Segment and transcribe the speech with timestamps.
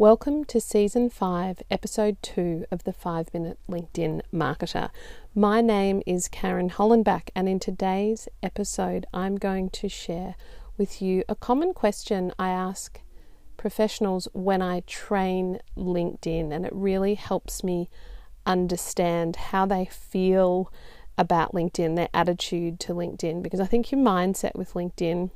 [0.00, 4.90] Welcome to Season 5, Episode 2 of the 5 Minute LinkedIn Marketer.
[5.34, 10.36] My name is Karen Hollenbach, and in today's episode, I'm going to share
[10.76, 13.00] with you a common question I ask
[13.56, 17.90] professionals when I train LinkedIn, and it really helps me
[18.46, 20.72] understand how they feel
[21.18, 25.32] about LinkedIn, their attitude to LinkedIn, because I think your mindset with LinkedIn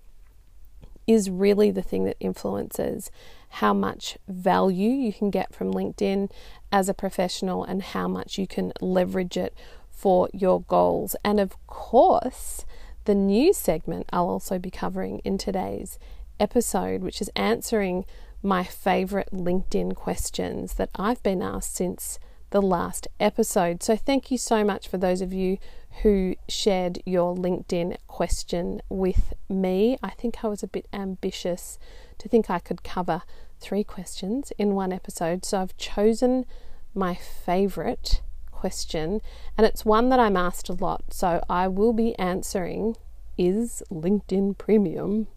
[1.07, 3.11] is really the thing that influences
[3.57, 6.31] how much value you can get from LinkedIn
[6.71, 9.55] as a professional and how much you can leverage it
[9.91, 11.15] for your goals.
[11.25, 12.65] And of course,
[13.05, 15.99] the new segment I'll also be covering in today's
[16.41, 18.05] episode, which is answering
[18.43, 22.19] my favorite LinkedIn questions that I've been asked since
[22.51, 23.83] the last episode.
[23.83, 25.59] So, thank you so much for those of you
[26.01, 29.99] who shared your LinkedIn question with me.
[30.03, 31.79] I think I was a bit ambitious
[32.19, 33.23] to think I could cover
[33.61, 35.45] three questions in one episode.
[35.45, 36.47] So, I've chosen
[36.95, 39.21] my favorite question,
[39.57, 41.05] and it's one that I'm asked a lot.
[41.13, 42.97] So, I will be answering
[43.37, 45.29] Is LinkedIn Premium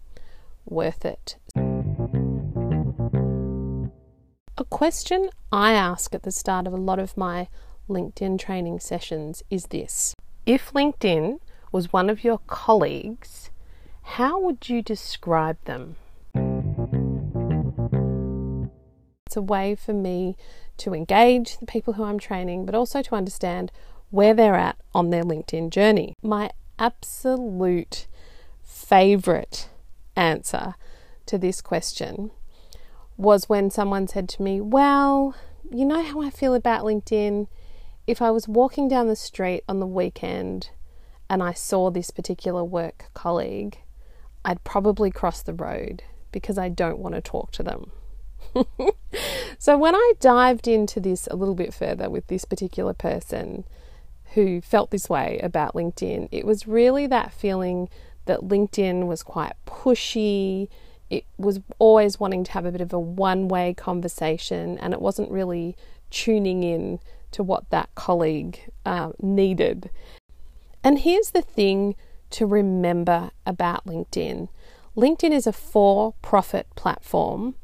[0.64, 1.36] worth it?
[4.58, 7.48] A question I ask at the start of a lot of my
[7.88, 10.15] LinkedIn training sessions is this
[10.46, 11.40] If LinkedIn
[11.72, 13.50] was one of your colleagues,
[14.02, 15.96] how would you describe them?
[19.26, 20.36] It's a way for me
[20.76, 23.72] to engage the people who I'm training, but also to understand
[24.10, 26.14] where they're at on their LinkedIn journey.
[26.22, 28.06] My absolute
[28.62, 29.68] favorite
[30.14, 30.76] answer
[31.26, 32.30] to this question
[33.16, 35.34] was when someone said to me, Well,
[35.72, 37.48] you know how I feel about LinkedIn?
[38.06, 40.70] If I was walking down the street on the weekend
[41.28, 43.78] and I saw this particular work colleague,
[44.44, 47.90] I'd probably cross the road because I don't want to talk to them.
[49.58, 53.64] so when I dived into this a little bit further with this particular person
[54.34, 57.88] who felt this way about LinkedIn, it was really that feeling
[58.26, 60.68] that LinkedIn was quite pushy
[61.08, 65.00] it was always wanting to have a bit of a one way conversation and it
[65.00, 65.76] wasn't really
[66.10, 66.98] tuning in
[67.36, 69.90] to what that colleague uh, needed.
[70.82, 71.94] And here's the thing
[72.30, 74.48] to remember about LinkedIn
[74.96, 77.54] LinkedIn is a for profit platform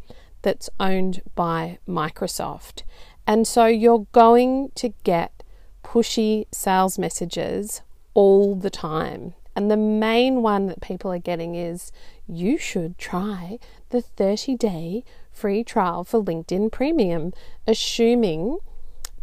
[0.43, 2.83] that's owned by Microsoft.
[3.27, 5.43] And so you're going to get
[5.83, 7.81] pushy sales messages
[8.13, 9.33] all the time.
[9.57, 11.91] And the main one that people are getting is
[12.27, 17.33] you should try the 30 day free trial for LinkedIn Premium,
[17.67, 18.59] assuming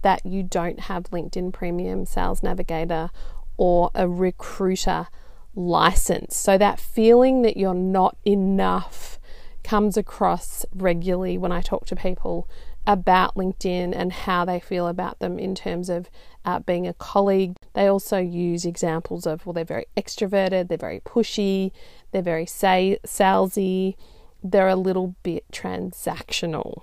[0.02, 3.10] that you don't have LinkedIn Premium Sales Navigator
[3.58, 5.08] or a recruiter
[5.56, 6.36] license.
[6.36, 9.20] So that feeling that you're not enough
[9.64, 12.50] comes across regularly when I talk to people
[12.88, 16.09] about LinkedIn and how they feel about them in terms of
[16.46, 17.56] uh, being a colleague.
[17.74, 21.72] They also use examples of, well, they're very extroverted, they're very pushy,
[22.12, 23.96] they're very say- salesy,
[24.44, 26.82] they're a little bit transactional.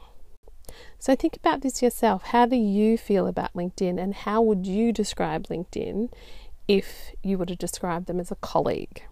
[0.98, 2.24] So think about this yourself.
[2.24, 6.12] How do you feel about LinkedIn and how would you describe LinkedIn
[6.66, 9.02] if you were to describe them as a colleague?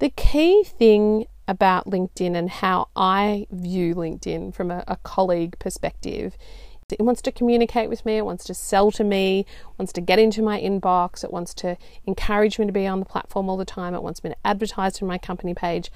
[0.00, 6.36] The key thing about LinkedIn and how I view LinkedIn from a, a colleague perspective
[6.98, 9.46] it wants to communicate with me, it wants to sell to me,
[9.78, 13.06] wants to get into my inbox, it wants to encourage me to be on the
[13.06, 15.90] platform all the time, it wants me to advertise to my company page.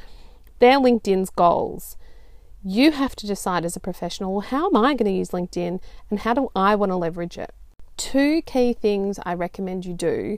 [0.61, 1.98] They're LinkedIn's goals.
[2.71, 5.81] You have to decide as a professional well, how am I going to use LinkedIn
[6.11, 7.55] and how do I want to leverage it?
[7.97, 10.37] Two key things I recommend you do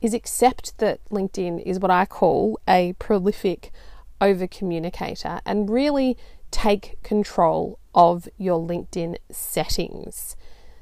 [0.00, 3.72] is accept that LinkedIn is what I call a prolific
[4.20, 6.16] over communicator and really
[6.52, 10.36] take control of your LinkedIn settings.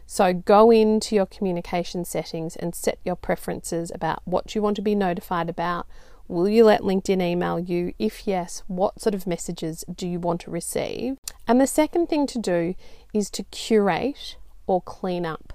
[0.04, 4.82] So go into your communication settings and set your preferences about what you want to
[4.82, 5.86] be notified about.
[6.30, 7.92] Will you let LinkedIn email you?
[7.98, 11.16] If yes, what sort of messages do you want to receive?
[11.48, 12.76] And the second thing to do
[13.12, 14.36] is to curate
[14.68, 15.52] or clean up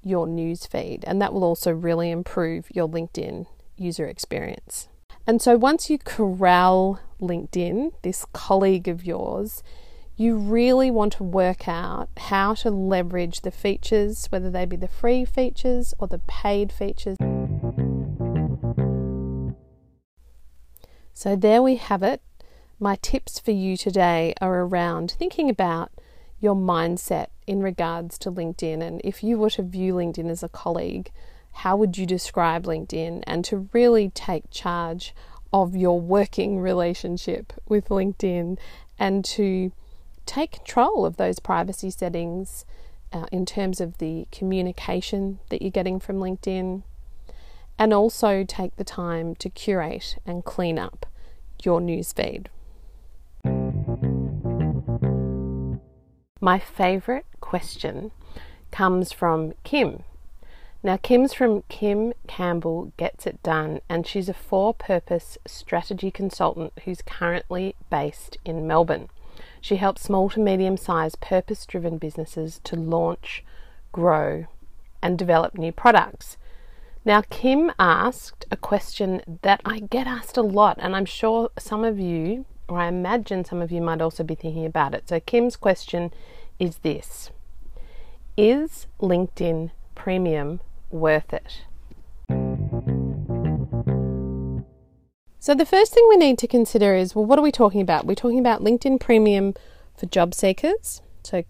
[0.00, 3.46] your news feed, and that will also really improve your LinkedIn
[3.76, 4.86] user experience.
[5.26, 9.64] And so once you corral LinkedIn, this colleague of yours,
[10.16, 14.86] you really want to work out how to leverage the features, whether they be the
[14.86, 17.16] free features or the paid features.
[21.14, 22.22] So, there we have it.
[22.80, 25.92] My tips for you today are around thinking about
[26.40, 28.82] your mindset in regards to LinkedIn.
[28.82, 31.12] And if you were to view LinkedIn as a colleague,
[31.52, 33.22] how would you describe LinkedIn?
[33.26, 35.14] And to really take charge
[35.52, 38.58] of your working relationship with LinkedIn
[38.98, 39.72] and to
[40.26, 42.64] take control of those privacy settings
[43.12, 46.82] uh, in terms of the communication that you're getting from LinkedIn,
[47.78, 51.06] and also take the time to curate and clean up
[51.62, 52.46] your newsfeed.
[56.40, 58.10] My favourite question
[58.72, 60.02] comes from Kim.
[60.82, 66.72] Now, Kim's from Kim Campbell Gets It Done, and she's a for purpose strategy consultant
[66.84, 69.08] who's currently based in Melbourne.
[69.60, 73.44] She helps small to medium sized purpose driven businesses to launch,
[73.92, 74.46] grow,
[75.00, 76.36] and develop new products.
[77.04, 81.84] Now, Kim asked a question that I get asked a lot, and I'm sure some
[81.84, 85.08] of you, or I imagine some of you, might also be thinking about it.
[85.08, 86.12] So, Kim's question
[86.60, 87.30] is this
[88.36, 90.60] Is LinkedIn Premium
[90.90, 91.62] worth it?
[95.40, 98.06] So, the first thing we need to consider is well, what are we talking about?
[98.06, 99.54] We're talking about LinkedIn Premium
[99.96, 101.42] for job seekers, so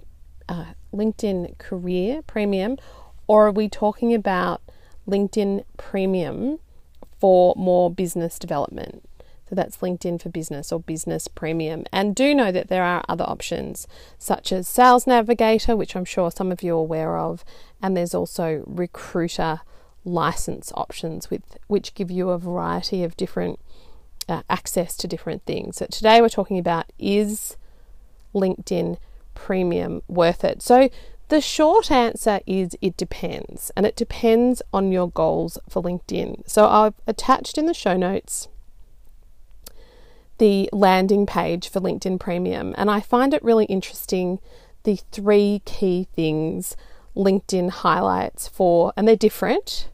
[0.49, 2.79] uh, LinkedIn Career Premium,
[3.27, 4.63] or are we talking about
[5.09, 6.59] LinkedIn Premium
[7.19, 9.05] for more business development?
[9.49, 11.85] So that's LinkedIn for Business or Business Premium.
[11.93, 13.87] And do know that there are other options
[14.19, 17.45] such as Sales Navigator, which I'm sure some of you are aware of,
[17.83, 19.61] and there's also Recruiter
[20.05, 23.61] license options with which give you a variety of different
[24.29, 25.77] uh, access to different things.
[25.77, 27.57] So today we're talking about is
[28.35, 28.97] LinkedIn
[29.35, 30.63] Premium worth it?
[30.63, 30.89] So
[31.33, 36.47] the short answer is it depends, and it depends on your goals for LinkedIn.
[36.47, 38.49] So I've attached in the show notes
[40.37, 44.41] the landing page for LinkedIn Premium, and I find it really interesting
[44.83, 46.77] the three key things
[47.17, 49.89] LinkedIn highlights for, and they're different,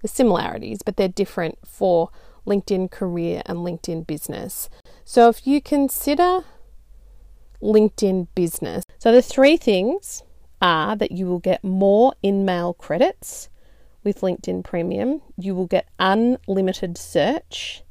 [0.00, 2.08] the similarities, but they're different for
[2.46, 4.70] LinkedIn Career and LinkedIn Business.
[5.04, 6.44] So if you consider
[7.60, 10.22] LinkedIn Business, so the three things
[10.60, 13.48] are that you will get more in mail credits
[14.04, 17.82] with LinkedIn Premium, you will get unlimited search,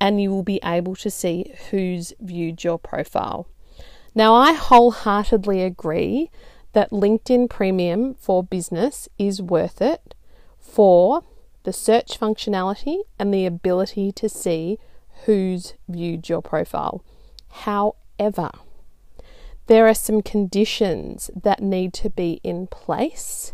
[0.00, 3.48] and you will be able to see who's viewed your profile.
[4.14, 6.30] Now, I wholeheartedly agree
[6.72, 10.14] that LinkedIn Premium for business is worth it
[10.58, 11.22] for
[11.62, 14.78] the search functionality and the ability to see
[15.24, 17.02] who's viewed your profile.
[17.48, 18.50] However,
[19.66, 23.52] there are some conditions that need to be in place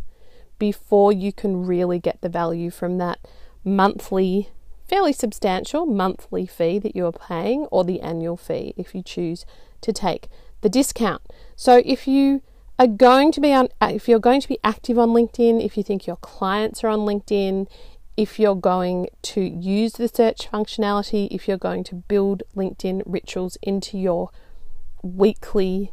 [0.59, 3.19] before you can really get the value from that
[3.65, 4.51] monthly,
[4.87, 9.45] fairly substantial monthly fee that you are paying or the annual fee if you choose
[9.81, 10.29] to take
[10.61, 11.23] the discount.
[11.57, 12.43] So if you
[12.79, 15.77] are going to be on uh, if you're going to be active on LinkedIn, if
[15.77, 17.67] you think your clients are on LinkedIn,
[18.17, 23.57] if you're going to use the search functionality, if you're going to build LinkedIn rituals
[23.63, 24.31] into your
[25.03, 25.93] weekly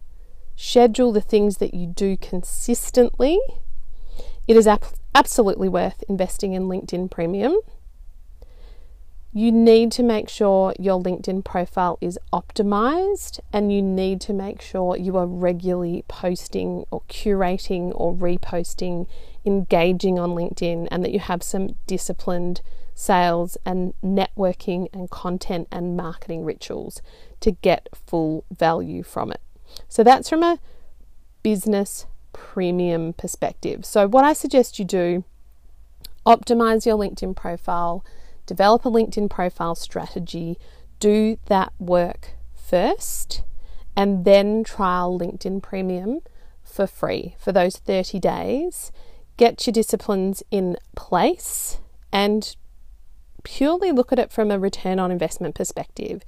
[0.60, 3.40] schedule, the things that you do consistently,
[4.48, 4.86] it is ap-
[5.16, 7.58] absolutely worth investing in LinkedIn Premium
[9.32, 14.60] you need to make sure your LinkedIn profile is optimized and you need to make
[14.60, 19.06] sure you are regularly posting or curating or reposting,
[19.46, 22.62] engaging on LinkedIn, and that you have some disciplined
[22.96, 27.00] sales and networking and content and marketing rituals
[27.40, 29.42] to get full value from it.
[29.88, 30.60] So that's from a
[31.44, 33.86] business premium perspective.
[33.86, 35.24] So, what I suggest you do
[36.26, 38.04] optimize your LinkedIn profile
[38.50, 40.58] develop a LinkedIn profile strategy,
[41.00, 43.44] do that work first,
[43.96, 46.22] and then trial LinkedIn Premium
[46.64, 48.92] for free for those 30 days.
[49.38, 51.80] Get your disciplines in place
[52.12, 52.56] and
[53.44, 56.24] purely look at it from a return on investment perspective.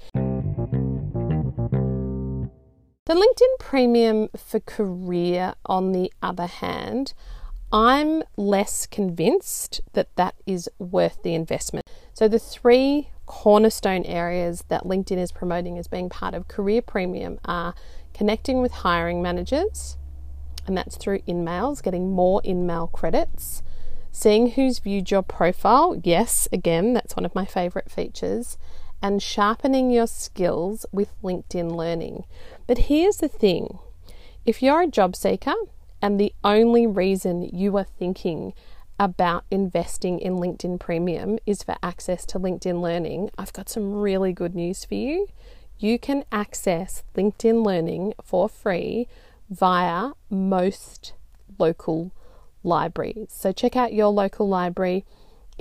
[3.12, 7.14] The LinkedIn Premium for Career, on the other hand,
[7.70, 11.86] I'm less convinced that that is worth the investment.
[12.14, 17.38] So, the three cornerstone areas that LinkedIn is promoting as being part of Career Premium
[17.44, 17.74] are
[18.14, 19.98] connecting with hiring managers,
[20.66, 23.62] and that's through InMails, getting more InMail credits,
[24.14, 26.00] seeing who's viewed your profile.
[26.02, 28.58] Yes, again, that's one of my favorite features.
[29.02, 32.26] And sharpening your skills with LinkedIn Learning.
[32.68, 33.80] But here's the thing
[34.46, 35.54] if you're a job seeker
[36.02, 38.54] and the only reason you are thinking
[39.00, 44.34] about investing in LinkedIn Premium is for access to LinkedIn Learning, I've got some really
[44.34, 45.28] good news for you.
[45.80, 49.08] You can access LinkedIn Learning for free
[49.50, 51.14] via most
[51.58, 52.12] local
[52.64, 53.30] libraries.
[53.30, 55.06] So check out your local library.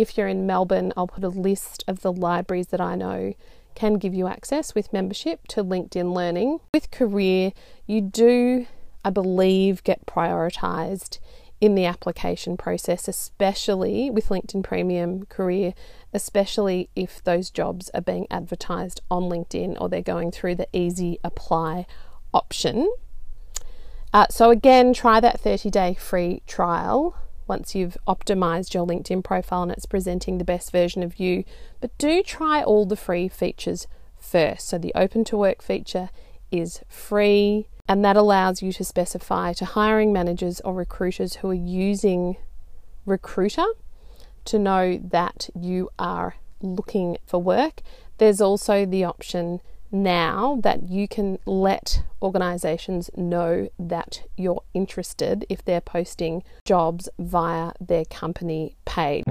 [0.01, 3.35] If you're in Melbourne, I'll put a list of the libraries that I know
[3.75, 6.61] can give you access with membership to LinkedIn Learning.
[6.73, 7.53] With career,
[7.87, 8.67] you do,
[9.05, 11.19] I believe, get prioritized
[11.61, 15.75] in the application process, especially with LinkedIn Premium Career,
[16.15, 21.19] especially if those jobs are being advertised on LinkedIn or they're going through the easy
[21.23, 21.85] apply
[22.33, 22.91] option.
[24.15, 27.15] Uh, so, again, try that 30 day free trial
[27.51, 31.43] once you've optimized your LinkedIn profile and it's presenting the best version of you.
[31.81, 34.69] But do try all the free features first.
[34.69, 36.11] So, the open to work feature
[36.53, 41.55] is free and that allows you to specify to hiring managers or recruiters who are
[41.55, 42.37] using
[43.05, 43.67] Recruiter
[44.45, 47.83] to know that you are looking for work.
[48.19, 49.61] There's also the option
[49.93, 57.73] now that you can let organizations know that you're interested if they're posting jobs via
[57.81, 59.25] their company page.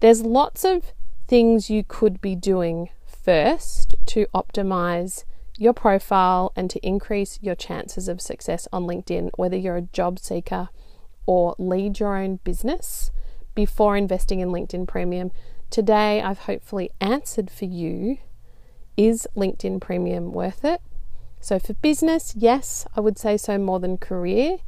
[0.00, 0.92] There's lots of
[1.28, 5.24] things you could be doing first to optimize
[5.58, 10.18] your profile and to increase your chances of success on LinkedIn, whether you're a job
[10.18, 10.70] seeker
[11.26, 13.10] or lead your own business
[13.54, 15.30] before investing in LinkedIn Premium.
[15.70, 18.18] Today, I've hopefully answered for you
[18.96, 20.82] is LinkedIn Premium worth it?
[21.40, 24.58] So, for business, yes, I would say so more than career.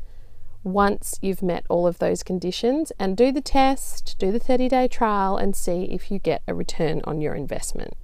[0.63, 4.87] Once you've met all of those conditions, and do the test, do the 30 day
[4.87, 7.95] trial, and see if you get a return on your investment.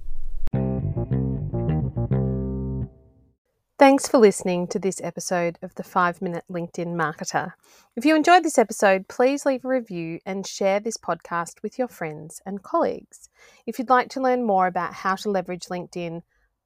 [3.79, 7.53] Thanks for listening to this episode of the 5 Minute LinkedIn Marketer.
[7.95, 11.87] If you enjoyed this episode, please leave a review and share this podcast with your
[11.87, 13.29] friends and colleagues.
[13.65, 16.23] If you'd like to learn more about how to leverage LinkedIn,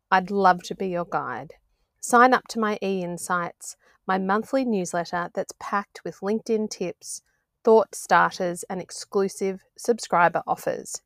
[0.09, 1.53] I'd love to be your guide.
[2.01, 3.75] Sign up to my e Insights,
[4.07, 7.21] my monthly newsletter that's packed with LinkedIn tips,
[7.63, 10.99] thought starters, and exclusive subscriber offers.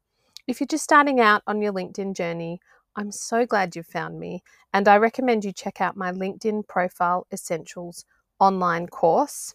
[0.47, 2.61] If you're just starting out on your LinkedIn journey,
[2.99, 4.41] I'm so glad you've found me,
[4.73, 8.05] and I recommend you check out my LinkedIn Profile Essentials
[8.39, 9.53] online course.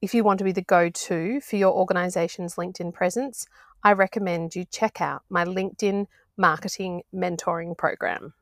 [0.00, 3.46] If you want to be the go to for your organization's LinkedIn presence,
[3.82, 6.06] I recommend you check out my LinkedIn
[6.36, 8.34] Marketing Mentoring Program.